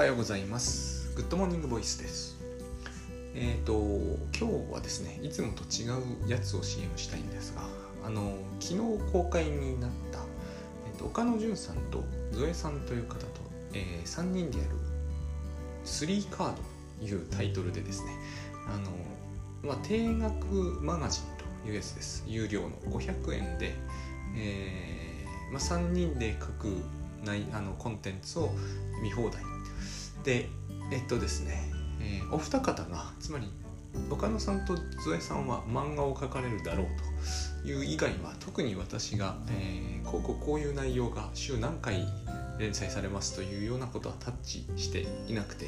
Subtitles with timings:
[0.00, 1.14] はようございます。
[1.14, 2.38] Good Morning Voice です。
[3.34, 3.74] えっ、ー、と
[4.34, 7.60] 今日はですねいつもと違うやつを CM したいんですが
[8.06, 10.20] あの昨日公開になった、
[10.90, 12.02] えーと、岡野潤さんと
[12.32, 13.26] ゾエさんという方と、
[13.74, 14.70] えー、3人でやる
[15.84, 16.62] 3カード
[17.00, 18.12] というタイトルでですね
[18.68, 18.90] あの、
[19.62, 20.46] まあ、定額
[20.80, 21.24] マガジン
[21.62, 22.24] というやつです。
[22.26, 23.74] 有料の500円で、
[24.34, 26.68] えーまあ、3人で書く
[27.22, 28.50] ないあのコンテンツを
[29.02, 29.49] 見放題
[30.24, 30.48] で
[30.92, 31.70] えっとですね、
[32.00, 33.48] えー、お二方がつまり
[34.10, 36.86] 岡野さんとゾエさんは漫画を描かれるだろう
[37.62, 42.06] という以外は特に私が、えー、こうこうこういう内容が週何回
[42.58, 45.66] 連載されますというようなことはタッチしていなくて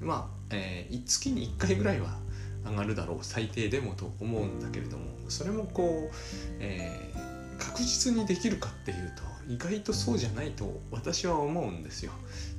[0.00, 2.16] まあ、えー、月に1回ぐらいは
[2.64, 6.14] 上がるだろう最低でもと思うんだけれどもそれもこう、
[6.60, 12.12] えー、確実にできるかっていうと意外とそうじゃないと私は思うんですよ。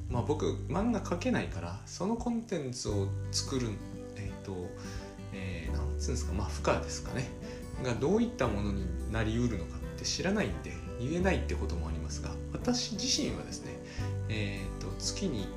[0.09, 3.67] まあ僕漫画描けないからそのコンテンツを作る
[4.15, 4.67] えっ、ー、と、
[5.33, 7.29] えー、なんつうんですかまあ負荷ですかね。
[7.83, 13.71] がどういったものになりうるのかって知らないんで言えないってこともありますが私自身はですね
[14.27, 15.47] えっ、ー、と月に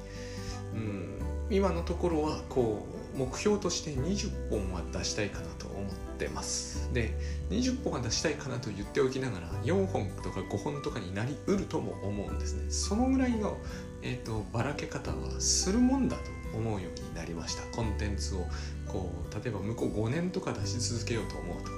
[0.74, 1.18] うん
[1.50, 6.90] 今のところはこう目標として20本は出したいかなと思ってます。
[6.94, 7.14] で
[7.50, 12.70] 20本は出したいかなと言っておきながら4本とか5本とかになりうるとも思うんですね。
[12.70, 13.58] そのぐらいの、
[14.02, 16.22] えーと、ばらけ方はするもんだと
[16.56, 18.46] 思うようになりましたコンテンツを
[18.86, 21.70] こう例えば向こう5年とか出し続けようと思うと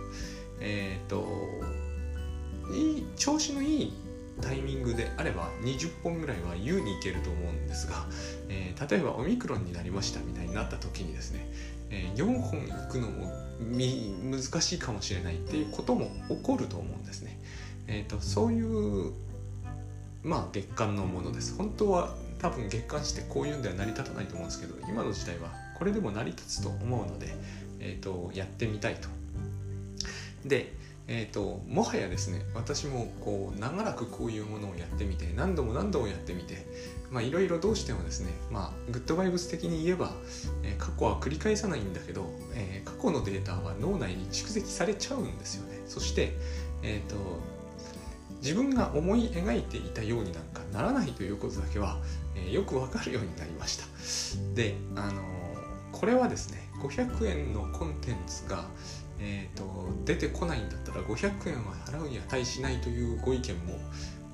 [0.60, 1.26] えっ、ー、と
[2.72, 3.92] いい調子のいい
[4.40, 8.06] タイミングであれば20本ぐらいは優にいけると思うんですが、
[8.48, 11.48] えー、例えばオミクロンになりましたみたいになった時にですね、
[11.90, 13.32] えー、4本いくのも
[13.70, 17.38] 難しいかもしれないっていうことも起こると思うんですね。
[17.86, 19.12] えーと、そういう
[20.24, 21.54] まあ月間のものです。
[21.56, 27.34] 本当は多分月間してこういうんでは成り立たないと思うんですけど今の時代はこれでも成り立つと思うので、
[27.80, 29.08] えーと、やってみたいと。
[30.44, 30.72] で
[31.06, 36.64] えーと、もはやですね私もこう長らくこういうものをやってみて何度も何度もやってみて
[37.22, 40.12] いろいろどうしてもですね、まあ、グッドバイブス的に言えば、
[40.62, 46.32] えー、過去は繰り返さないんだけど、えー、過去のデータは脳内に蓄積されちゃうんですよねそして、
[46.82, 47.16] えーと、
[48.44, 51.98] 自分が思い描いていたようになんかならないということだけは、
[52.36, 53.84] え、よくわかるようになりました。
[54.54, 55.22] であの
[55.92, 58.66] これはですね500円のコンテンツが
[59.18, 59.64] えーと、
[60.04, 63.78] 出てこないんだったら500円は払うに値しないというご意見も、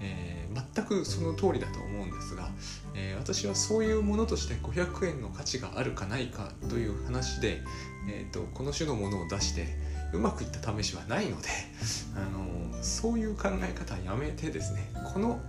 [0.01, 2.49] えー、全くその通りだと思うんですが、
[2.95, 7.61] えー、私はそういうものとして500円の価値があるかないかという話で、
[8.09, 9.67] えーと、この種のものを出して
[10.13, 11.49] うまくいった試しはないので、
[12.17, 15.41] あのそういう考え方はやめてですねこの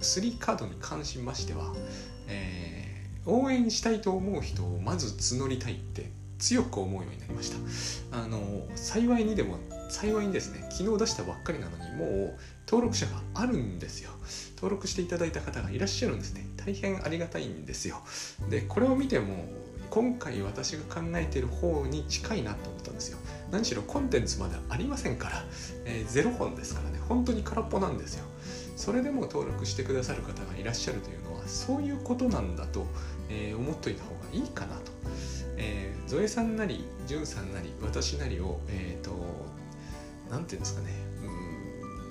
[0.00, 1.72] 3カードに関しましては、
[2.28, 8.18] えー、応援したいと思う人をまず募りたいって強く思うようになりました。
[8.18, 9.58] あの幸いにでも
[9.88, 14.10] 幸いにですね昨日出したばっかりなのにもう登録者があるんですよ。
[14.56, 16.46] 登録していただいた方がいらっしゃるんですね。
[16.56, 18.02] 大変ありがたいんですよ。
[18.50, 19.44] でこれを見ても
[19.90, 23.18] 今回私が考えている方に近いなと思ったんですよ。
[23.52, 25.44] 何しろコンテンツまでありませんから、
[25.84, 26.98] えー、0本ですからね。
[27.06, 28.24] 本当に空っぽなんですよ。
[28.76, 32.86] それでも登録してくださる方がいらっしゃるというのはそういうことなんだと、
[33.28, 34.90] えー、思っといた方がいいかなと。
[35.58, 39.12] えー、ゾエさんなりジュンさんなり私なりをえっ、ー、と
[40.30, 41.12] 何て言うんですかね。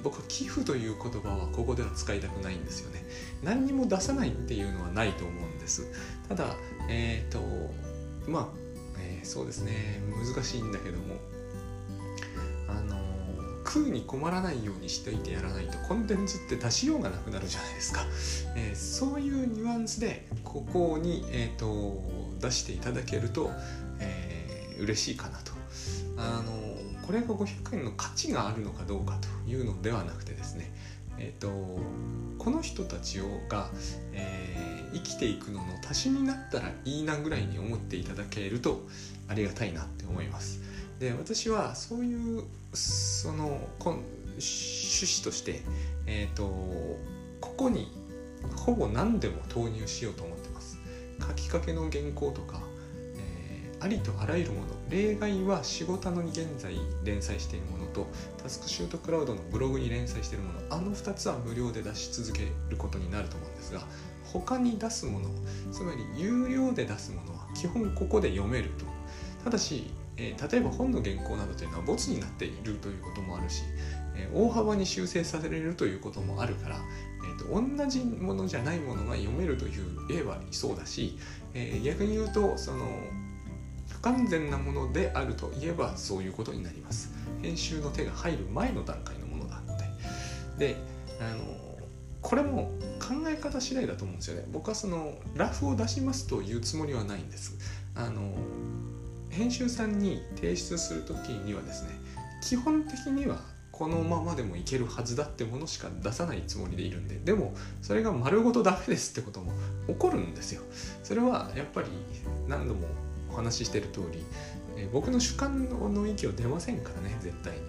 [0.04, 3.04] 僕は寄付という言葉はここでは使いたくないんですよね。
[3.44, 5.88] 何にも出さないっていうのはないと思うんです。
[6.30, 6.56] ただ
[6.88, 7.42] えっ、ー、と
[8.28, 8.61] まあ、
[9.00, 10.02] えー、そうですね。
[10.34, 11.16] 難しいんだけども。
[12.68, 12.98] あの
[13.66, 18.06] 食うに困らないようにしていてやらないとコンテンツって出しようがなくなるじゃないですか、
[18.56, 22.02] えー、そういうニュアンスでここにえ、ー、と
[22.40, 23.52] 出していただけると、
[24.00, 25.52] えー、嬉しいかなと。
[26.18, 26.52] あの
[27.06, 30.72] これが500円の価値があるのかどうかというのではなくてですね。
[31.18, 31.50] えーと、
[32.40, 33.70] この人たちをが、
[34.14, 38.82] えー、生きていくのの足しになったらいいなぐらいに思っていただけると
[39.28, 40.62] ありがたいなって思います。
[41.00, 42.44] で私はそういう
[42.74, 43.96] その趣
[44.40, 45.62] 旨として、
[46.06, 46.46] えーと
[47.42, 47.92] ここに
[48.56, 50.78] ほぼ何でも投入しようと思ってます。
[51.20, 52.62] 書きかけの原稿とか、
[53.16, 54.68] えー、ありとあらゆるもの。
[54.90, 57.81] 例外は仕事のに現在連載しているもの。
[57.92, 58.08] と
[58.42, 63.82] タスクシュートクラウドのブログに連載しているものあの2つは無料で出し続けることになると思うんですが
[64.24, 65.30] 他に出すもの
[65.72, 68.86] つまり有料で出すものは基本ここで読めると。
[69.44, 73.64] ただし、えー、例えば本の原稿などというのはボツになっているということもあるし、
[74.16, 81.18] えー、大幅に修正されるということもあるから、えーと、同じものじゃないものが読めるという言えばそうだし、
[81.54, 82.86] えー、逆に言うとその
[83.90, 87.12] 不完全なものであるといえばそういうことになります。
[87.42, 89.78] 編集の手が入る前の段階のものなの
[90.58, 90.76] でで
[91.20, 91.44] あの
[92.22, 94.48] これも考え方次第だと思うんですよね。
[94.52, 97.58] 僕はそのラフを出しますというつもりはないんです。
[97.96, 98.34] あの
[99.30, 101.90] 編集さんに提出する時にはですね
[102.44, 103.40] 基本的には
[103.72, 109.54] このままでもいけるはずだってものしか出さないつもりでいるんででもそれが丸ごとダメですってことも
[109.88, 110.62] 起こるんですよ。
[111.04, 111.88] それはやっぱり
[112.48, 112.88] 何度も
[113.32, 114.24] お話ししてる通り、
[114.82, 117.62] え僕の主観の域を出ませんからね絶対に。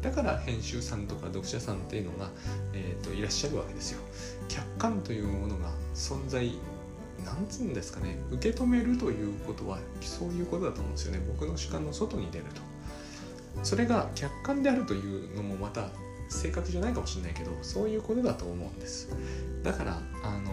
[0.00, 2.30] だから編集さんとか読者さんっていうのが、
[2.72, 4.00] えーと、といらっしゃるわけですよ。
[4.48, 6.52] 客観というものが存在
[7.24, 11.20] なんつうんですかね受け止めるということはそういうことだと思うんですよね。
[11.26, 12.62] 僕の主観の外に出ると。
[13.62, 15.88] それが客観であるというのもまた
[16.28, 19.08] 正確じゃないかもしれないけどそういうことだと思うんです。
[19.62, 20.52] だからあの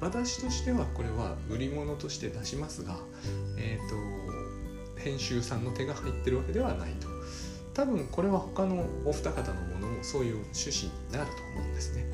[0.00, 2.96] 私としてはこれは売り物として出しますが
[3.58, 4.29] えっ、ー、と
[5.04, 7.08] 編集さんの手が入ってるわけではないと。
[7.74, 12.04] 多分これは他のお二方のものもそういう趣旨になると思うんですね、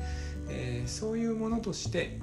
[0.49, 2.19] えー、そういうものとして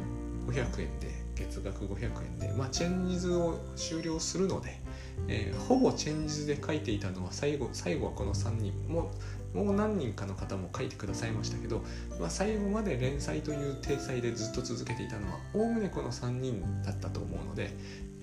[0.46, 4.80] 500円で月額500円で、まあ、チェンジ図を終了するので、
[5.28, 9.10] えー、ほぼチェンジ図で書いていたのは最後最後はこの3人も
[9.52, 11.84] もう何人かの方も書いてくださいましたけど、
[12.18, 17.70] まあ、最後まで連載という体裁でずっと続けていたのはおおむねこの3人だったと思うので、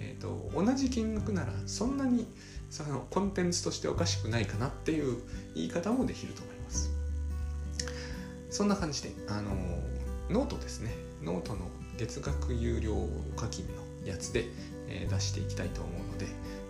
[0.01, 2.27] えーと、同じ金額ならそんなに
[2.69, 5.17] そのコンテンツとしておかしくないかなっていう
[5.55, 6.91] 言い方もできると思います。
[8.49, 9.51] そんな感じで、あの
[10.29, 13.73] ノートですねノートの月額有料課金の
[14.05, 14.45] やつで、
[14.87, 16.25] えー、出していきたいと思うので、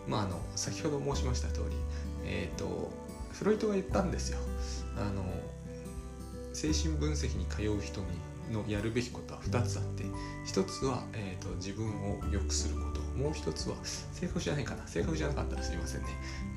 [0.07, 1.75] まあ、あの先ほど申しました通り、
[2.25, 2.91] えーと、
[3.31, 4.39] フロイトが言ったんですよ
[4.97, 5.23] あの
[6.53, 8.07] 精神分析に通う人に
[8.51, 10.03] のやるべきことは2つあって
[10.45, 13.01] 1つは、えーと、自分を良くすること。
[13.11, 14.87] もう1つは正確じゃないかな。
[14.87, 16.07] 正確じゃなかったらすいませんね、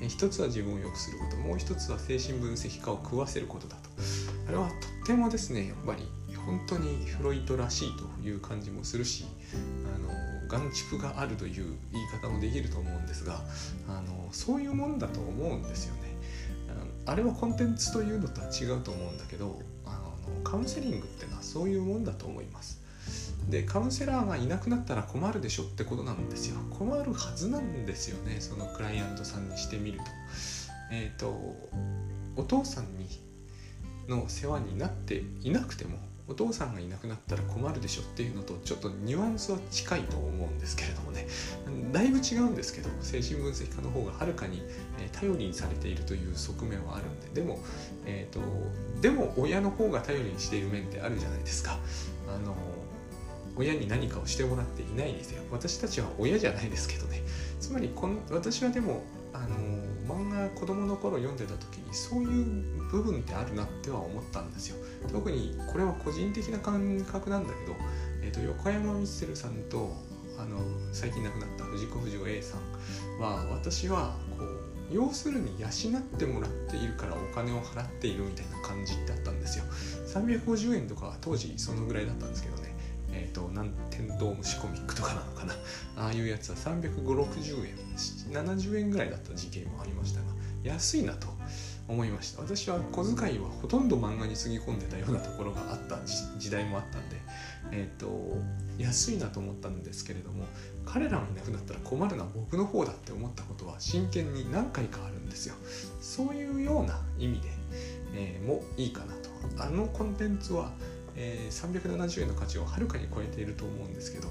[0.01, 1.35] えー、1つは自分を良くすること。
[1.37, 3.89] もう1つは精神分析家を食わせることだと。
[4.47, 6.07] あれはとってもですねやっぱり
[6.45, 9.25] 本当にフロイトらしいという感じもするし
[9.85, 10.09] あの
[10.47, 13.41] 眼蓄があるという言い方もできると思うんですが
[13.89, 16.15] あのそういうもんだと思うんですよね。
[17.07, 22.81] あれはコンテンツというのとは違うと思うんだけどあのカウンセリングってのはそういうもんだと思います。
[23.49, 26.57] でカウンセラーがいなくなったら困るでしょってことなんですよ。
[26.69, 30.05] 困るはずなんですよねそのクライアントさんにしてみると。
[30.91, 31.29] えっ、ー、と
[32.35, 33.07] お父さんに
[34.09, 35.97] の世話になっていなくても
[36.27, 41.27] お父さんがいなくなったら困るでしょっていうのとちょっとニュアンスは近いと思うんですけれどもね。
[41.91, 44.61] だいぶ違うんですけど精神分析家の方がはるかに
[45.11, 47.41] 頼りにされているという側面はあるんで。
[47.41, 47.59] でも、
[48.05, 48.41] えーと、
[49.01, 51.77] でも親の方が頼りにしている面ってあるじゃないですか。
[52.27, 52.55] あの
[53.57, 55.43] 親に何かをしてもらっていないですよ。
[55.51, 57.21] 私たちは親じゃないですけどね。
[57.59, 59.55] つまりこん私はでもあの
[60.07, 64.77] 漫画子供の頃読んでた時にそういう部分ってあるなっては思ったんですよ。
[65.11, 67.75] 特にこれは個人的な感覚なんだけど、
[68.23, 69.95] えーと、横山光輝さんと
[70.37, 70.57] あの
[70.91, 79.65] 最近亡くなった藤子不二雄 A さんは私はこう要するに養ってもらっているからお金を払っているみたいな感じってあったんですよ。
[80.07, 82.74] 350円とか当時そのぐらいだったんですけどね。
[83.15, 85.53] えっ、ー、となんテントウムシコミックとかなのかな。
[85.97, 87.75] ああいうやつは35060円。
[88.31, 90.25] 70円ぐらいだった時期もありましたが
[90.63, 91.27] 安いなと
[91.87, 92.41] 思いました。
[92.41, 95.99] 私は小遣いはほとんど漫画につぎ込んでたようなところがあった
[96.37, 97.17] 時代もあったんで、
[97.71, 98.37] えーと、
[98.77, 100.45] 安いなと思ったんですけれども
[100.85, 105.55] 彼らがいなくなったら困るのは僕の方だって思ったことは真剣に何回かあるんですよ。
[106.01, 107.49] そういうような意味で、
[108.15, 109.29] えー、もいいかなと。
[109.57, 110.71] あのコンテンツは
[111.17, 114.27] えー、370円の価値をはるかに超えていると思うんですけど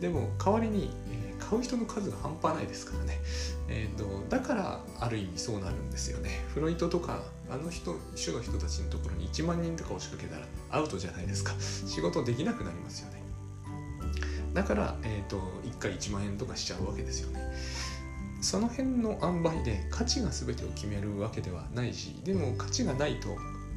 [0.00, 3.20] でも代わりに、えー、買う人の数が半端ないですからね、
[3.68, 6.30] えーと、だからある意味そうなるんですよね。
[6.54, 11.52] フロイトとかあの人種の人たちのところに1万人とか押しかけたらアウトじゃないですか。
[11.60, 13.22] 仕事できなくなりますよね。
[14.54, 17.40] だから、えーと、1回1万円とかしちゃうわけですよね。
[18.42, 23.28] その辺の塩梅で価値が全てを決めるわけではないしでも価値がないと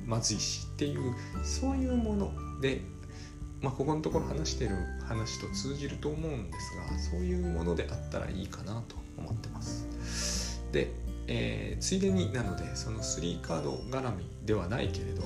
[0.07, 2.44] まずいしっていうそういうもの。
[2.62, 2.81] で、
[3.62, 4.75] まあ、ここのところ話してる
[5.07, 10.62] 話と通じると思うんですがそういうものであったらいいかなと思ってます。
[10.71, 10.91] で、
[11.27, 15.24] えー、ついでになのでその3カード絡みではないけれど、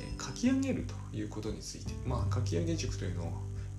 [0.00, 3.32] えー、書き上げるということについてまあ書き上げ塾というのを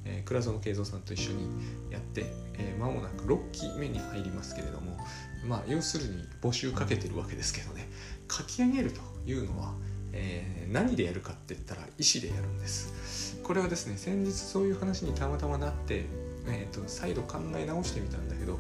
[0.10, 1.50] えー、倉園慶三さんと一緒に
[1.92, 4.98] やって、えー、間もなく6期目に入りますけれども
[5.46, 7.90] まあ要するに募集かけてるわけですけどね。
[8.30, 9.74] 書き上げるというのは、
[10.18, 13.40] えー、何でやるかって言ったら意思でやるんです。
[13.44, 16.06] これはですね先日そういう話にたまたまなって、
[16.48, 18.60] えーと、再度考え直してみたんだけど、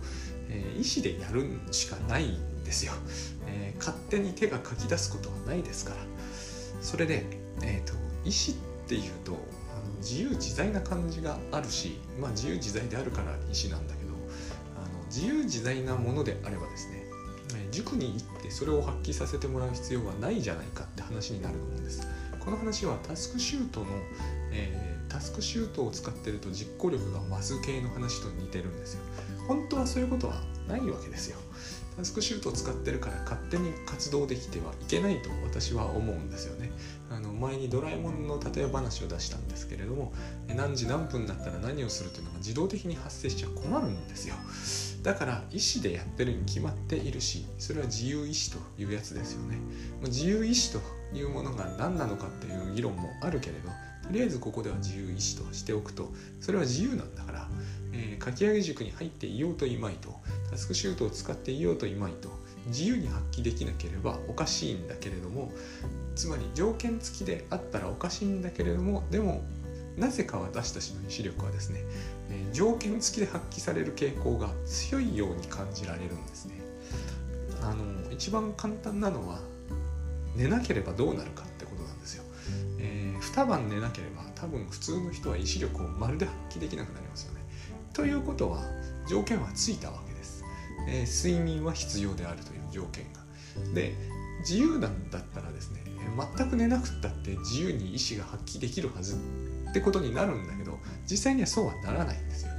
[0.50, 2.94] えー、意思でやるしかないんですよ、
[3.48, 5.98] えー、勝手に手が書き出すことはないですから。
[6.82, 7.26] それで、
[7.64, 14.14] えーと、意思っていうとあの自由自在な感じがあるし、まあ、自由自在であるから意思なんだけど
[14.78, 16.97] あの自由自在なものであればですね
[17.77, 22.07] 塾に行ってそれを発揮させてもらう必要はないじゃないかって話になると思うんです。
[22.39, 23.88] この話はタスクシュートの、
[24.51, 29.01] えー、タスクシュートを使ってると実行力が増す系の話と似てるんですよ。
[29.48, 31.38] 本当はそういうことはないわけですよ。
[31.98, 36.72] タスクシュートを使ってるから勝手に活動できてはいけないと私は思うんですよね。
[37.10, 40.14] あの前にドラえもんの例え話を出したんですけれども
[40.56, 44.36] 何時何分になったら何をするというのが自動的に発生しちゃ困るんですよ。
[45.04, 49.58] だから意思でやってるに決まっているしそれは自由意志というやつですよね。
[50.02, 50.82] 自由意志と
[51.16, 53.70] いうものが何なのかっていう議論もあるけれど
[54.08, 57.48] とりあえずここでは自由意志としておくとそれは自由なんだから、
[57.94, 60.14] えー、書き上げ塾に入っていようといまいと
[60.50, 62.30] タスクシュートを使っていようといまいと
[62.68, 65.52] 自由に発揮できなければおかしいんだけれども
[66.17, 69.43] つまり条件付きであったらおかしいんだけれどもでも
[69.97, 71.79] なぜか私たちの意志力はですね、
[72.29, 76.53] え条件付きで発揮される傾向が強いように感じられるんですね。
[77.63, 79.39] あの一番簡単なのは
[80.36, 82.24] 寝なければどうなるかってことなんですよ、
[82.79, 87.41] えー、二晩寝なければ多分普通の人は意志力をまるで発揮できなくなりますよね。
[87.93, 88.62] ということは
[89.09, 90.43] 条件はついたわけです、
[90.88, 93.21] えー、睡眠は必要であるという条件が。
[93.74, 93.95] で
[94.48, 95.82] 自由なんだったらですね
[96.38, 99.18] 全く寝なくったって自由に意志が発揮できるはず
[99.70, 102.58] ってことになるんだけど実際にはそうはならないんですよね。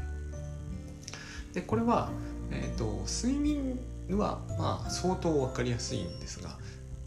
[1.55, 2.11] でこれは、
[2.51, 3.81] えーと、睡眠
[4.11, 6.59] はまあ相当分かりやすいんですが、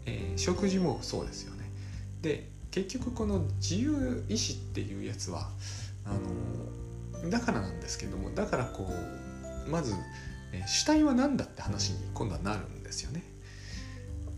[0.04, 1.70] えー、食事もそうですよね。
[2.20, 5.48] で結局この自由意志っていうやつは
[6.04, 6.10] あ
[7.22, 8.88] のだからなんですけどもだからこ
[9.66, 9.94] うまず、
[10.52, 13.22] え、主体は何だって話に今度はなるんですよね。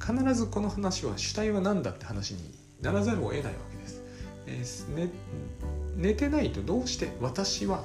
[0.05, 4.03] 必ずこの話は主体は何だって話にならざるを得ないわけです。
[4.47, 5.11] えーね、
[5.97, 7.85] 寝てないとどうして私は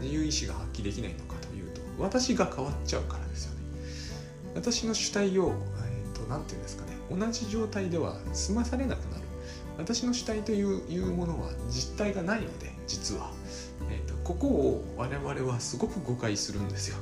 [0.00, 3.60] 自由意志が発揮できないのかというと私が変わっちゃうからですよね。
[4.54, 5.56] 私の主体を何、
[5.90, 9.24] えーと、て言うんですかね同じ状態では済まされなくなる
[9.78, 13.30] 私の主体というものは実体がないので実は、
[14.28, 16.98] ここを我々はすごく誤解するんですよ。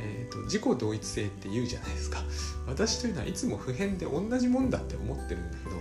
[0.00, 2.22] えーと、自己同一性って言うじゃないですか。
[2.68, 5.76] 私というのはいつも普遍で同じもんだって思ってるんだけど、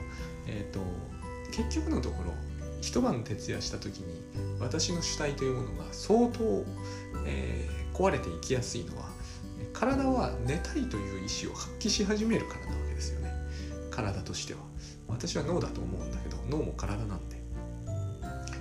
[0.48, 0.80] えーと、
[1.56, 2.34] 結局のところ
[2.82, 4.24] 一晩徹夜した時に
[4.60, 6.66] 私の主体というものが相当、
[7.28, 9.06] えー、壊れていきやすいのは
[9.74, 13.32] 体は寝たいという意思を発揮し始めるからなわけですよね。
[13.92, 14.62] 体としては。
[15.08, 17.38] 私は脳だと思うんだけど脳も体なんで。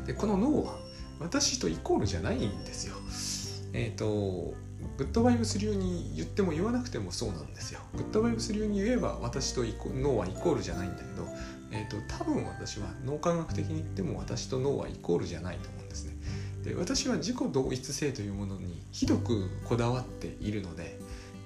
[0.06, 0.85] でこの脳は
[1.20, 2.96] 私とイコールじゃないんですよ
[3.72, 4.54] えっ、ー、と
[4.96, 7.80] グッドバイブス流に言っても言わなくてもそうなんですよ。
[7.94, 9.62] グッドバイブス流に言えば私と
[9.94, 11.26] 脳はイコールじゃないんだけど、
[11.70, 16.14] えーと、多分私は脳科学的に言っても私と脳はイコールじゃないと思うんですね。
[16.64, 20.98] で私は自己同一性というものにひどくこだわっているので、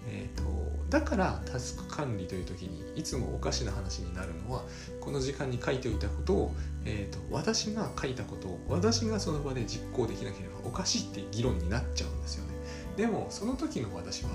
[0.08, 0.44] えーと、
[0.90, 4.64] だからタスク管理という時にいつもおかしな話になるのは
[5.00, 6.54] この時間に書いておいたことを、
[6.84, 12.54] えーと私が書いたことを私がその場で実行できなければおかしいって議論になっちゃうんですよね。
[12.96, 14.30] でもその時の私は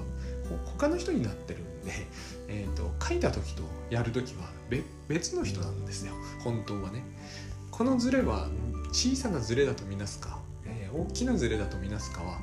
[0.66, 1.92] 他の人になってるんで、
[2.48, 4.50] えーと、書いた時とやる時は
[5.08, 6.14] 別の人なんですよ。
[6.44, 7.04] 本当はね。
[7.72, 8.48] このズレは
[8.92, 10.40] 小さなズレだとみなすか、
[10.96, 12.40] 大きなズレだとみなすかは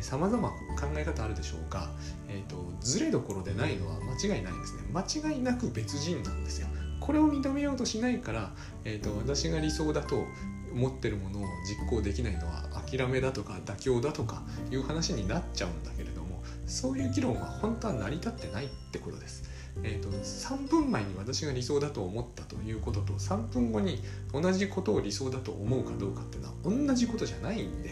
[0.00, 1.90] さまざま考え方あるでしょうが、
[2.28, 6.68] えーと、ズレどころでないのは間違いないですね間違いなく別人なんですよ
[7.00, 8.50] これを認めようとしないから、
[8.84, 10.24] えーと私が理想だと
[10.72, 19.49] 持ってるものを実行できないのは諦めだとか妥協だとかいう話になっちゃうんだけれどもそういう議論は本当は成り立ってないってことです。
[19.82, 26.48] えーと、3分前に私が理想だと思ったということと3分後に同じことを理想だと思うかどうかっていうの
[26.84, 27.90] は同じことじゃないんで、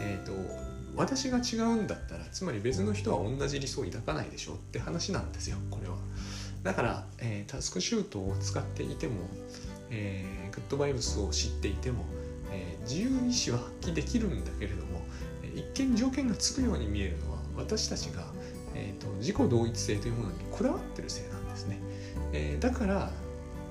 [0.00, 0.32] えーと、
[0.96, 5.96] 私が違うんだったらつまり別の人は同じ理想を抱かないでしょって話なんですよこれは。
[6.62, 9.14] だから、えー、タスクシュートを使っていても、
[9.90, 12.04] えー、グッドバイブスを知っていても
[12.52, 15.00] えー、自由意志は発揮できるんだけれども、
[15.54, 18.24] 一見条件がつくように見えるのは私たちが、
[18.80, 21.78] えーと、自己同一性というものにこだわってるせいなんですね、
[22.32, 23.10] えー、だから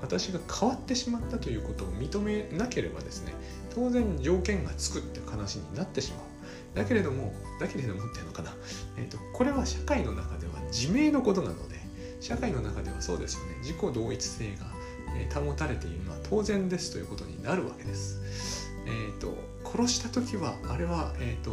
[0.01, 3.33] 私が変わってしまったということを認めなければですね
[3.73, 6.29] 当然条件がつくって話になってしまう。
[6.75, 8.53] だけれどもだけれどもっていうのかな、
[8.97, 11.75] えーと、これは社会の中では自明のことなので
[12.19, 13.55] 社会の中ではそうですよね。
[13.61, 18.69] 自己同一性が保たれているのは当然ですということになるわけです。
[18.85, 19.35] えーと、
[19.65, 21.51] 殺した時はあれは、えーと、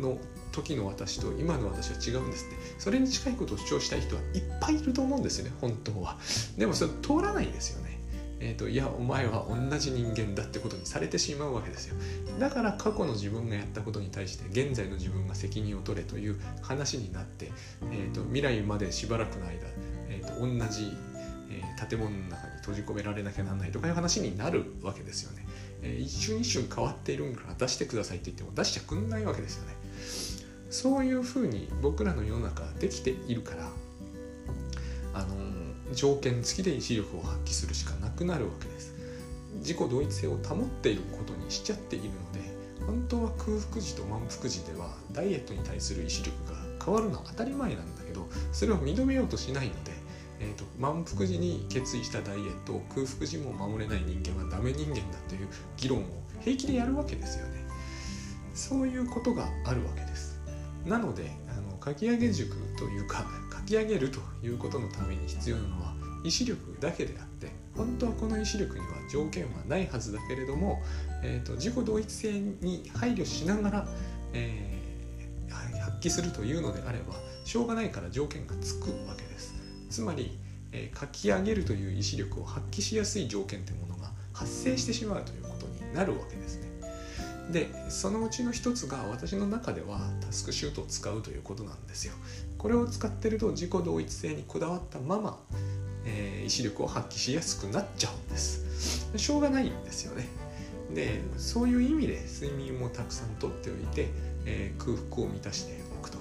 [0.00, 0.18] の
[0.56, 2.56] 時の私と今の私は違うんですって。
[2.78, 5.52] それに近いことを主張したい人はいっぱいいると思うんですよね。
[5.60, 6.18] 本当は。
[6.56, 7.96] でもそれ通らないんですよね。
[8.38, 11.96] えーと、いやお前は同じ人間だってことにされてしまうわけですよ。
[12.38, 17.50] だから過去の自分がやったことに対して現在の自分が責任を取れという話になって、
[17.90, 19.54] えーと、未来までしばらくの間、
[20.08, 20.92] えーと、同じ、
[21.50, 25.46] えー、建物の中に閉じ込められなきゃなんないとかいう話になるわけですよね、
[25.82, 29.74] えー、一瞬一瞬変わっているんから出してくださいって言っても出しちゃくんないわけですよね。
[30.70, 33.68] そういうふうに僕らの世の中できているから
[35.14, 38.94] あの条件付きで意志力を発揮するしかなくなるわけです。
[39.60, 42.56] 自己同一性を保っていることにしちゃっているので
[42.86, 49.92] 本当は空腹時と満腹時ではダイエットに対する意志力が変わるのは当たり前なんだけどそれを認めようとしないので、
[50.40, 56.02] えーと、満腹時に決意したダイエットを空腹時も守れない人間はダメ人間だという議論を
[56.40, 57.66] 平気でやるわけですよね。
[58.54, 60.15] そういうことがあるわけです。
[60.86, 63.26] なのであのかき上げ塾というか
[63.58, 70.82] 書き上げるということのために必要なのは意志力だけであって本当はこの意志力には条件はないはずだけれども、
[71.22, 73.88] えーと、自己同一性に配慮しながら、
[74.32, 77.14] えー、発揮するというのであれば
[77.44, 79.54] しょうがないから条件がつくわけです。
[79.90, 80.36] つまり、
[80.72, 86.65] えー、書き上げるという意志力を発揮しやすい条件というものが発生してしまうということになるわけですね。
[87.50, 92.14] でそのうちの一つが私の中ではタスクシュートを使うということなんですよ。
[92.58, 95.38] これを使ってると自己同一性にこだわったまま、
[96.04, 99.08] えー、意志力を発揮しやすくなっちゃうんです。
[99.16, 100.26] しょうがないんですよね。
[100.92, 104.08] でそういう意味で睡眠もたくさんとっておいて、
[104.44, 106.18] えー、空腹を満たしておくと。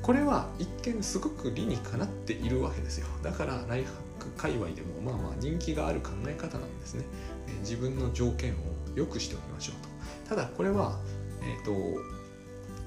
[0.00, 3.06] これは一見すごく理にかなっているわけですよ。
[3.22, 7.04] だからライフハック界隈でもまあまあ人気がある考え方なんですね、
[7.48, 8.56] えー、自分の条件を
[8.94, 9.87] 良くしておきましょうと。
[10.28, 10.98] ただこれは、
[11.42, 12.00] えーと、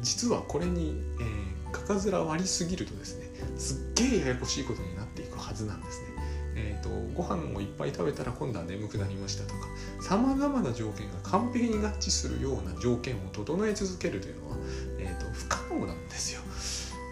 [0.01, 6.07] 実はこれに、えー、かかずら割りすぎるとですねすっげえややこしいことになっていくはずなんですね。
[6.53, 9.68] えーと、ご飯をいっぱい食べたら今度は眠くなりましたとか
[10.01, 14.57] さまざまな条件が完璧に合致するような条件を整え続けるというのは、
[15.00, 16.42] えーと、不可能なんですよ。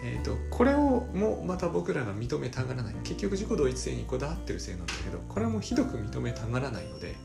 [0.02, 7.16] えーと、これをもまた僕らが認めたがらない結局自己同一性にこだわってるせいなんだけどこれもひどく認めたがらないので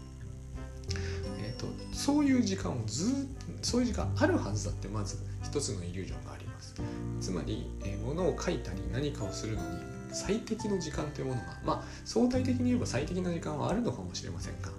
[2.05, 3.27] そういう時間をず
[3.63, 6.75] そういう時間あるはずだってまず一つのイリュージョンがあります。
[7.19, 9.79] つまり、えー、物を書いたり何かをするのに
[10.11, 14.69] 最適の時間というものがまあ相対的に言えば最適な時間はあるのかもしれませんが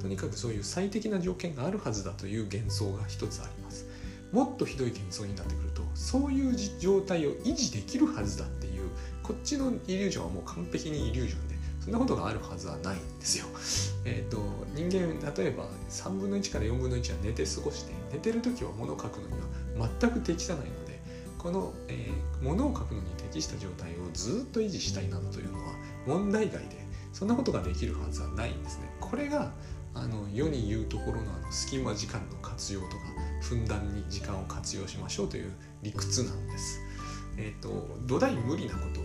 [0.00, 3.86] とにかくそういう最適な条件があるはずだという幻想が一つあります。
[4.32, 8.90] もっとひどい幻想になってくるとそういう状態を維持できるはずだっていう
[9.22, 11.51] こっちのイリュージョンはもう完璧にイリュージョンで
[11.82, 13.46] そんなことがあるはずはないんですよ。
[14.04, 14.38] えっ、ー、と
[14.72, 19.32] 人間例えば3分の1から4分の1は寝て過ごして寝てる時は物を書くのに
[19.80, 21.00] は全く適さないので
[21.38, 25.74] この、えー、物を書くのに適した状態をずっと維持したいなどというのは
[26.06, 28.88] 問題外でそんなことができるはずはないんですね。
[29.00, 29.50] これが
[29.94, 32.92] あの世に言うところのあの隙間時間の活用とか
[33.42, 36.80] ふんだんに時間を活用しましょうという理屈なんです。
[37.36, 39.01] え、ー、と土台無理なこと。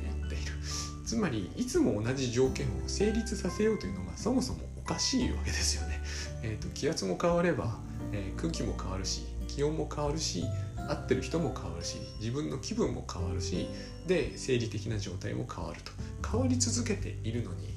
[1.08, 6.02] つまりいつも同じ条件を成立させようというのがそもそもおかしいわけですよね。
[6.44, 7.78] えーと、気圧も変われば、
[8.12, 10.44] えー、空気も変わるし気温も変わるし
[10.76, 13.70] 合ってる人も変わるし自分の気分も変わるし
[14.06, 15.92] で生理的な状態も変わると
[16.30, 17.68] 変わり続けているのに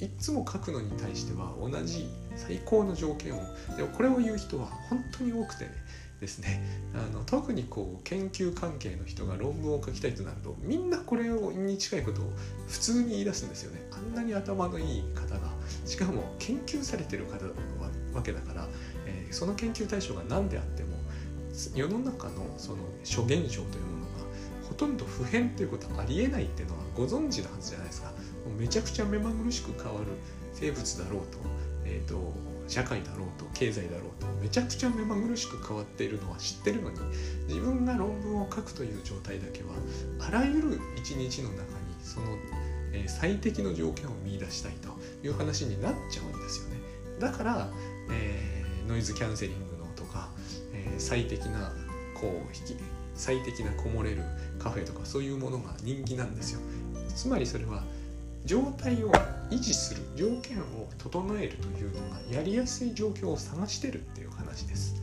[0.00, 3.40] いつも書くのに対しては同じ最高の条件を
[3.76, 5.70] でもこれを言う人は本当に多くてね
[6.20, 6.62] ですね
[6.94, 12.32] あの特にこう研究関係の人が論文を書きたいとなるとみんなこれを近いことを
[12.68, 13.80] 普通に言い出すんですよね。
[13.92, 15.50] あんなに頭のいい方が
[15.84, 17.44] しかも研究されてる方
[18.14, 18.68] わけだから、
[19.06, 20.96] えー、その研究対象が何であっても
[21.74, 24.24] 世の中のその諸現象というものが
[24.68, 28.08] ほとんど普遍ということはありえないっていうのはご存知のはずじゃないですか。
[28.08, 30.06] もうめちゃくちゃ目まぐるしく変わる
[30.52, 31.38] 生物だろうと,、
[31.84, 32.32] えーと
[32.68, 36.98] 社会だろうと経済だろうとめちゃくちゃ目まぐるしく変わっているのは知ってるのに
[37.48, 39.70] 自分が論文を書くという状態だけは
[40.20, 41.66] あらゆる一日の中に
[42.02, 42.26] その、
[42.92, 44.88] え、最適の条件を見いだしたいと
[45.26, 46.80] いう話になっちゃうんですよね。
[47.18, 47.70] だから、
[48.10, 50.30] えー、ノイズキャンセリングのとか、
[50.72, 51.72] えー、最適な
[52.14, 52.80] こう引き
[53.14, 54.22] 最適なこもれる
[54.58, 56.60] カフェとかそういうものが人気なんですよ。
[57.14, 57.82] つまりそれは
[58.48, 59.12] 状態を
[59.50, 64.96] 維持する条件を整えるというのがやりやすい状況を探してるっていう話です。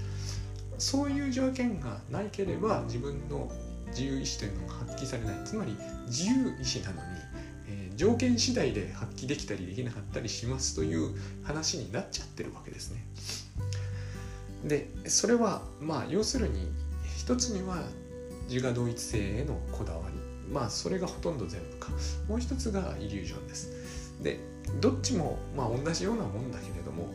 [0.80, 3.52] そういう条件がないければ自分の
[3.90, 5.36] 自由意志というのが発揮されない。
[5.46, 5.78] つまり
[6.08, 7.00] 自由意志なのに、
[7.68, 13.06] えー、条件次第で発揮できたりできなかったりしますという話になっちゃってるわけですね。
[14.66, 16.68] でそれはまあ要するに
[17.16, 17.84] 一つには
[18.50, 20.25] 自我同一性へのこだわり。
[20.52, 21.90] まあそれがほとんど全部か。
[22.28, 23.72] もう一つがイリュージョンです。
[24.22, 24.40] で
[24.82, 27.10] どっちもまあ同じようなもんだけれども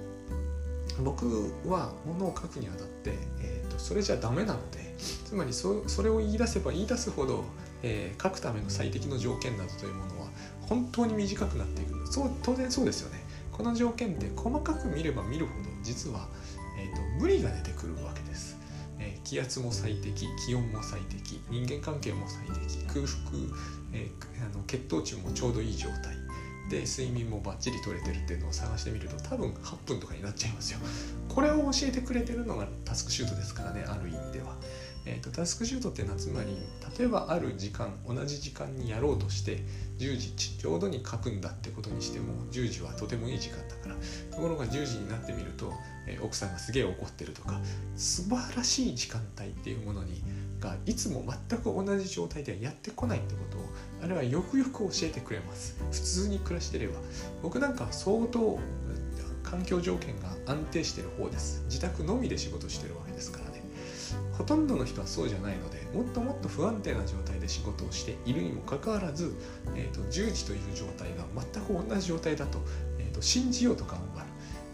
[1.02, 7.44] 僕はものを書くにあたって、えーと、それじゃダメなのでつまりそそれを言い出せば言い出すほど、
[7.82, 10.28] えー、書くための最適の条件などというものは
[10.68, 12.06] 本当に短くなっていく。
[12.12, 13.24] そう当然そうですよね。
[13.52, 16.28] この条件って細かく見れば見るほど実は、
[16.78, 18.49] えーと無理が出てくるわけです、
[19.30, 23.38] 気圧も最適気温も最適人間関係も最適空腹、
[23.92, 26.18] えー、あの血糖値もちょうどいい状態。
[26.68, 30.80] で睡眠もバッチリ取れてるっていうのを探してみると多分8分とかになっちゃいますよ。
[31.28, 34.56] これを教えてくれてるのがタスクシュートですからねある意味では、
[35.06, 36.56] えーと、タスクシュートっていうのはつまり
[36.98, 39.62] 例えばある時間同じ時間にやろうとして
[39.98, 43.76] 10時ちょうどに書くんだってことにしても10時はとてもいい時間だ
[44.30, 45.72] ところが10時になってみると
[46.06, 47.60] え奥さんがすげえ怒ってるとか
[47.96, 50.22] 素晴らしい時間帯っていうものに
[50.60, 53.68] がいつも全く同じ状態ではやってこないってことを
[54.02, 55.82] あれはよくよく教えてくれます。
[55.90, 56.94] 普通に暮らしてれば。
[57.42, 58.58] 僕なんか相当
[59.42, 61.64] 環境条件が安定してる方です。
[61.66, 63.60] 自宅のみで仕事してるわけですからね。
[64.36, 69.34] ほとんどの人はそうじゃないのでもっともっと不安定な状態で仕事をしているにもかかわらず、
[69.76, 72.58] えーと、10時という状態が全く同じ状態だと,、
[73.20, 74.26] と信じようと頑張る。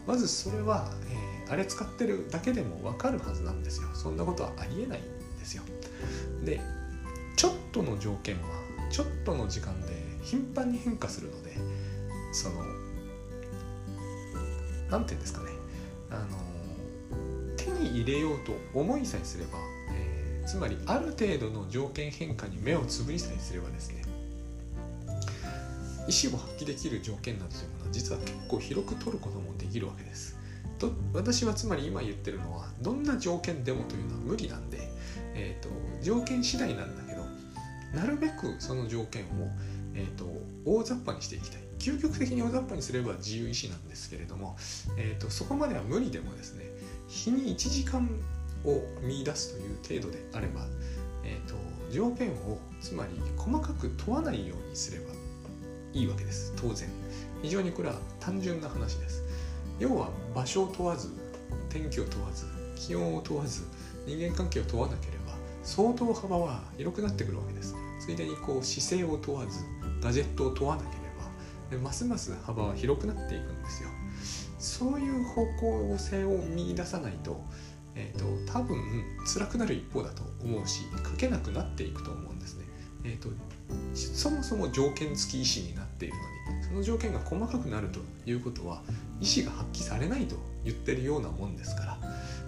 [0.07, 3.89] まずそれは、えー、あれ使ってるだけでも分かるはずなんですよ。
[3.93, 5.63] そんなことはありえないんですよ。
[6.45, 6.61] で
[7.37, 8.43] ちょっとの条件は
[8.91, 9.89] ちょっとの時間で
[10.23, 11.57] 頻繁に変化するので
[12.33, 12.63] その
[14.91, 15.51] 何て言うんですかね。
[16.11, 16.39] あの
[17.57, 19.59] 手に入れようと思いさえすれば、
[19.93, 24.06] えー、つまりある程度の条件変化に目をつぶりさえすればですね
[26.09, 30.37] 意思を発揮できる条件などというものは実は結構広く取ることもできるわけです。
[30.79, 34.79] と私はつまり今言ってるのはどんな条件でもというのは無理なんで、
[35.35, 35.71] えーと、
[36.03, 37.25] 条件次第なんだけど
[37.95, 39.27] なるべくその条件を、
[39.95, 40.27] えーと、
[40.64, 44.57] 大雑把にしていきたい究極的に大雑把にすれば自由意志なんですけれども、
[44.99, 46.64] えーと、そこまでは無理でもですね
[47.09, 48.09] 日に1時間
[48.64, 50.66] を見出すという程度であれば、
[51.25, 51.55] えー、と
[51.92, 55.15] 条件をつまり細かく問わないようにすれば
[55.92, 56.53] いいわけです。
[56.57, 56.88] 当然。
[57.42, 59.22] 非常にこれは単純な話です。
[59.79, 61.11] 要は場所を問わず
[61.68, 63.62] 天気を問わず気温を問わず
[64.07, 67.75] 人間関係を問わなければ相当幅は広くなってくるわけです。
[68.01, 69.61] ついでにこう姿勢を問わず
[70.01, 73.88] ガジェットを問わなければますます幅は広くなっていくんですよ。
[74.59, 77.44] そういう方向性を見出さないと,、
[77.94, 78.79] えーと、多分
[79.27, 82.64] 辛くなる一方だと思うし書けなくなっていくと思うんですね。
[83.05, 83.29] えーと
[83.94, 88.83] そもそも条件付き意思になっているのにその条件が細かくなるということは
[89.20, 91.98] 意思が発揮されないと言ってるようなもんですから。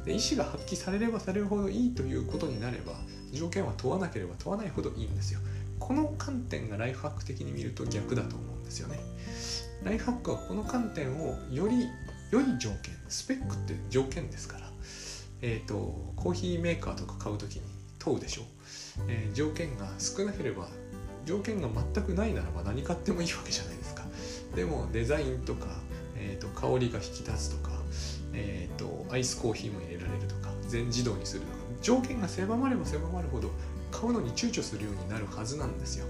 [0.05, 2.93] で意思が発揮されればされるほどいいということになれば
[3.33, 5.41] 条件は問わなければ問わないほどいいんですよ。
[5.79, 8.99] この観点がライフハック的に見ると逆だと思うんですよね。
[9.85, 11.87] ライフハックはこの観点をより
[12.31, 14.69] 良い条件スペックって条件ですから。
[15.41, 17.63] えっ、ー、とコーヒーメーカーとか買う時に
[17.99, 18.43] 問うでしょ。
[18.43, 18.45] う、
[19.09, 20.69] えー、条件が少なければ
[21.29, 24.05] 条件が全くないならば何買ってもいいわけじゃないですか。
[24.57, 25.67] でもデザインとか、
[26.17, 27.73] えーと、香りが引き立つとか、
[28.33, 33.51] えーと、アイスコーヒーも入れられるとか全自動にするとか条件が狭まれば狭まるほど
[33.91, 36.07] 買うのに躊躇するようになるはずなんですよ。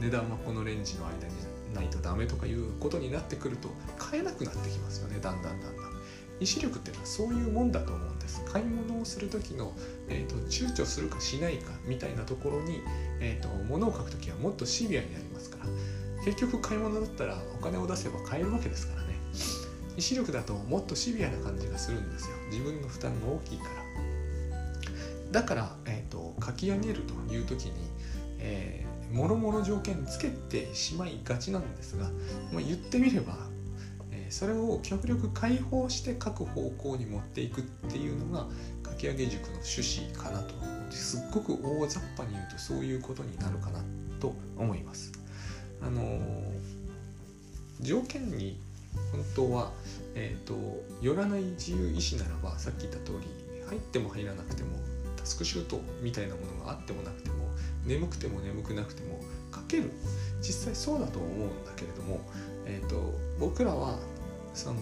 [0.00, 1.34] 値段はこのレンジの間に
[1.72, 5.20] ないとダメとかいうことになってくると買えなくなってきますよね。
[5.20, 5.85] だんだんだんだん。
[6.40, 8.44] 意志力っていうのはそういうもんだと思うんです。
[8.44, 9.72] 買い物をする時の、
[10.08, 12.80] えーと、躊躇するかしないかみたいなところに、
[13.20, 15.66] えーと、物を書く時はもっとシビアになりますから。
[16.24, 19.14] 結局買い物だったらお金を出せば買えるわけですからね。
[19.96, 22.36] 意志力だともっとシビアな感じがするんですよ。
[22.50, 23.86] 自分の負担が大きいから。
[25.30, 27.72] だから、えーと、書き上げるという時に、
[28.38, 32.10] えー、もろもろ条件つけてしまいがちなんですが、
[32.52, 33.36] まあ、言ってみれば
[34.30, 38.46] それを極力解放して書く方向に持っていくっていうのが
[38.84, 40.54] 書き上げ塾の趣旨かなと
[40.90, 43.80] すっごく大雑把に言うとそういうことになるかな
[44.20, 45.12] と思います。
[45.82, 46.20] あの
[47.80, 48.58] 条件に
[49.12, 49.72] 本当は、
[50.14, 50.54] えーと、
[51.02, 54.78] 寄らない自由意志ならばさっき言った通り入っても入らなくても
[55.16, 57.36] タスクシュートみたいなものがあってもなくても
[57.84, 59.20] 眠くても眠くなくても
[59.54, 59.90] 書ける
[60.40, 62.20] 実際そうだと思うんだけれども、
[62.64, 63.98] えーと僕らは
[64.56, 64.80] その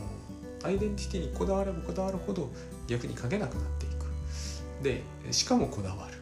[0.63, 2.51] アイデンティティにこだわればこだわるほど
[2.87, 4.05] 逆に書けなくなっていく。
[4.83, 6.15] でしかもこだわる。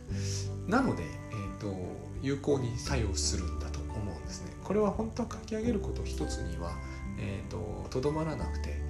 [0.66, 1.74] なので、えーと、
[2.22, 4.52] 有効に作用するんだと思うんですね。
[4.64, 6.72] これは本当は書き上げること一つには
[7.18, 8.80] えーと、どまらなくて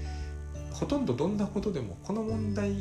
[0.72, 2.76] ほとんどどんなことでもこの問題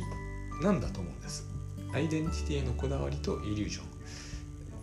[0.62, 1.46] なんだと思うんです。
[1.94, 3.86] アイデンティティへのこだわりとイリュージョン。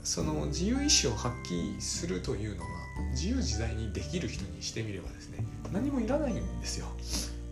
[0.02, 2.68] その自由意志を発揮するというのが
[3.12, 6.87] 自由自在にできる人にしてみればですね何もいらないんですよ。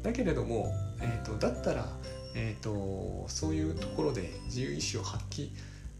[0.02, 1.86] だけれども、えーと、だったら、
[2.34, 5.50] えーと、そういうところで自由意志を発揮、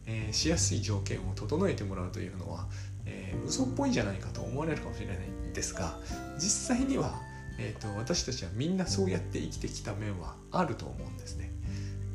[0.07, 2.67] えー、しやすい条件を整えてもらうというのは、
[3.05, 5.97] えー、嘘っぽいんじゃないかと思われるかもしれないんですが
[6.39, 7.15] 実際には、
[7.59, 11.51] えーと、私たちはみんなそうやって生きてきた面はあると思うんですね。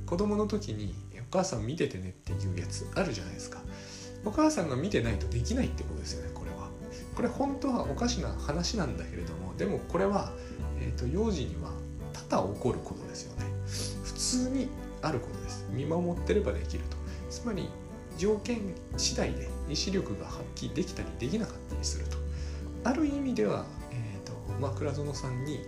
[0.05, 0.93] 子供の時に
[1.31, 3.59] お母さん見ててねっていうやつあるじゃないですか。
[4.25, 6.30] お母さんが見てないとできないってことですよね。
[7.21, 10.31] これ本当はおかしな話なんだけれどもでもこれは、
[10.79, 11.69] えーと、幼児には
[12.27, 13.45] 多々起こることですよね。
[14.03, 14.69] 普通に
[15.03, 15.67] あることです。
[15.69, 16.97] 見守ってればできると。
[17.29, 17.69] つまり
[18.17, 22.17] 条件次第で意志力が発揮できたりできなかったりすると。
[22.85, 25.59] ある意味では、えーとまあ、倉園さんに、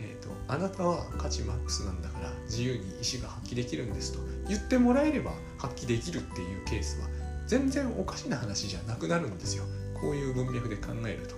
[0.00, 4.18] えーと「あなたは価値マックスなんだから自由に意志が発揮できるんです」と。
[4.46, 7.08] 言ってもらえれば発揮できるっていうケースは
[7.46, 9.64] 全然おかしな話じゃなくなるんですよ。
[10.00, 11.34] こういう文脈で考えると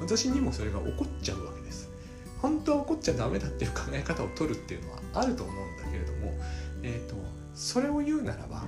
[0.00, 1.90] 私にもそれが起こっちゃうわけです
[2.40, 6.32] 本当は起こっちゃダメだっていう考え方を取るっていうのはあると思うんだけれども、
[6.82, 7.16] えーと、
[7.54, 8.64] それを言うならば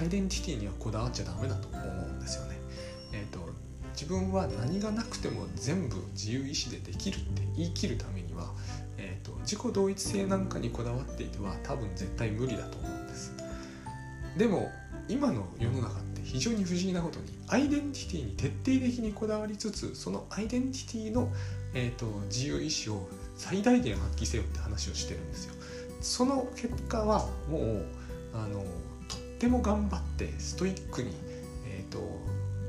[0.00, 2.56] アイデンティティにはこだわっちゃダメだと思うんですよね。
[3.12, 3.40] えーと、
[3.92, 8.50] 自分は何がなくても全部自由意志でできるって言い切るためには、
[8.96, 13.32] えーと自己同一性なんかにこだわっていては多分絶対無理だと思うんです。
[14.36, 14.70] でも
[15.08, 21.28] 今の世の中って非常に不思議なことにアイデンティティに徹底的にこだわりつつそのアイデンティティの、
[21.74, 25.54] えーと、自由意志を最大限発揮せよって話をしてるんですよ。
[26.00, 27.86] その結果はもう
[28.34, 28.60] あの
[29.08, 31.10] とっても頑張ってストイックに、
[31.66, 31.98] えーと、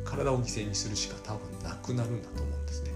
[0.04, 2.92] 体を犠牲にするしか多分なくなるんだと思うんですね。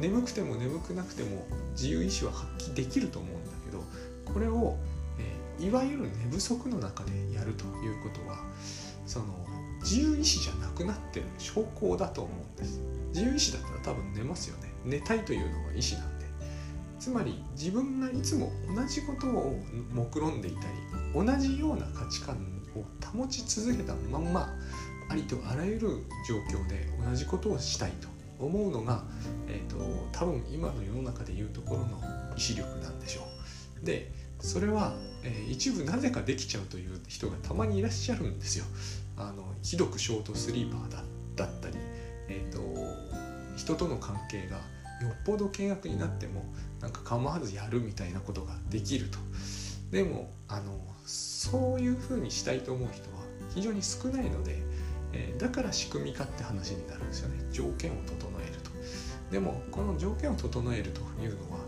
[0.00, 3.84] 眠くても眠くなくても自由意志は発揮できると思うんだけど
[4.32, 4.76] これを
[5.60, 8.38] えいわゆる寝不足の中でやるということは
[9.06, 9.26] その
[9.80, 16.26] 自由意志じゃなくなってる証拠だと思うんです自由意志だったら多分寝ますよね寝たいというのが意志なんで
[16.98, 19.58] つまり自分がいつも同じことを
[19.92, 20.66] 目論んでいたり
[21.14, 22.36] 同じような価値観
[22.76, 24.54] を保ち続けたまんま
[25.08, 25.88] ありとあらゆる
[26.28, 29.02] 状況で同じことをしたいと思うのが、
[29.48, 29.76] えーと、
[30.12, 32.00] 多分今の世の中でいうところの
[32.36, 33.22] 意志力なんでしょ
[33.82, 33.84] う。
[33.84, 38.64] でそれは、えー、一部なぜかできちゃうという人がたまにいらっしゃるんですよ。
[39.28, 41.04] あのひどくショートスリーパーだ
[41.36, 41.76] だったり、
[42.28, 42.60] えーと、
[43.56, 44.56] 人との関係が
[45.06, 46.44] よっぽど険悪になっても
[46.80, 49.18] なんか構わずやるみたいなことができると。
[49.90, 53.22] でもあのそういうふうにしたいと思う人は
[53.54, 54.62] 非常に少ないので、
[55.12, 58.70] えー、だから仕組み化って話になるんですよね条件を整えると。
[59.32, 61.58] でもこの条件を整えるというのは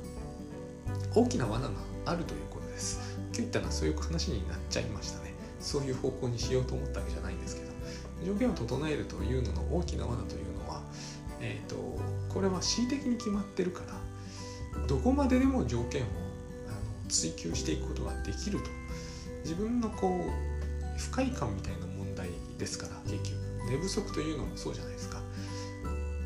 [1.14, 1.72] 大きな罠が
[2.06, 3.16] あるということです。
[3.26, 5.31] 今日言ったのはそういう話になっちゃいましたね。
[5.62, 7.72] そういう方向にしようと思ったわけじゃないんですけど、
[8.26, 10.82] 条件を整えるというのの大きな罠というのは、
[11.40, 11.76] えっ、ー、と、
[12.32, 13.80] これは恣意的に決まってるか
[14.76, 16.04] ら、どこまででも条件を
[16.68, 18.64] あの追求していくことができると。
[19.44, 23.42] 自分のこう、不快感みたいな問題ですから、結局。
[23.70, 25.20] 寝不足というのもそうじゃないですか。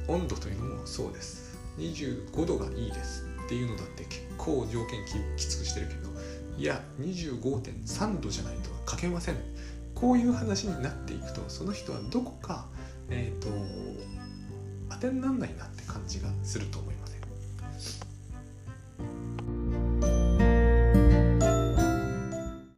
[0.09, 1.47] 温度というのもそうです。
[1.79, 5.05] 25度がいいですっていうのだって結構条件
[5.37, 6.11] きつくしてるけど
[6.59, 9.37] いや25.3度じゃないと書けません。
[9.95, 12.67] こういう話になっていくとその人はどこか
[13.09, 13.49] えっ、ー、と
[14.91, 16.86] 当てになんないなって感じがすると。